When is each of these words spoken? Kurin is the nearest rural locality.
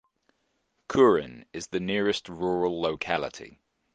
Kurin 0.89 1.45
is 1.53 1.67
the 1.67 1.79
nearest 1.79 2.27
rural 2.27 2.81
locality. 2.81 3.61